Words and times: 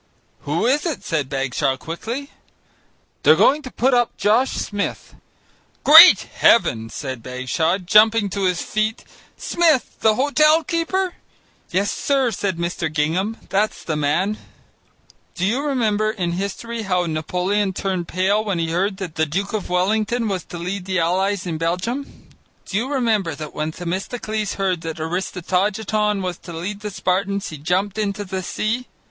"Who 0.45 0.65
is 0.65 0.87
it?" 0.87 1.03
said 1.03 1.29
Bagshaw 1.29 1.77
quickly. 1.77 2.31
"They're 3.21 3.35
going 3.35 3.61
to 3.61 3.69
put 3.69 3.93
up 3.93 4.17
Josh 4.17 4.49
Smith." 4.49 5.13
"Great 5.83 6.21
Heaven!" 6.21 6.89
said 6.89 7.21
Bagshaw, 7.21 7.77
jumping 7.77 8.27
to 8.31 8.45
his 8.45 8.63
feet; 8.63 9.03
"Smith! 9.37 9.97
the 9.99 10.15
hotel 10.15 10.63
keeper." 10.63 11.13
"Yes, 11.69 11.91
sir," 11.91 12.31
said 12.31 12.57
Mr. 12.57 12.91
Gingham, 12.91 13.37
"that's 13.49 13.83
the 13.83 13.95
man." 13.95 14.39
Do 15.35 15.45
you 15.45 15.61
remember, 15.63 16.09
in 16.09 16.31
history, 16.31 16.81
how 16.81 17.05
Napoleon 17.05 17.71
turned 17.71 18.07
pale 18.07 18.43
when 18.43 18.57
he 18.57 18.71
heard 18.71 18.97
that 18.97 19.13
the 19.13 19.27
Duke 19.27 19.53
of 19.53 19.69
Wellington 19.69 20.27
was 20.27 20.43
to 20.45 20.57
lead 20.57 20.85
the 20.85 20.97
allies 20.97 21.45
in 21.45 21.59
Belgium? 21.59 22.27
Do 22.65 22.75
you 22.77 22.91
remember 22.91 23.35
how 23.35 23.49
when 23.49 23.69
Themistocles 23.71 24.53
heard 24.55 24.81
that 24.81 24.97
Aristogiton 24.99 26.23
was 26.23 26.39
to 26.39 26.53
lead 26.53 26.79
the 26.79 26.89
Spartans, 26.89 27.49
he 27.49 27.59
jumped 27.59 27.99
into 27.99 28.25
the 28.25 28.41
sea? 28.41 28.87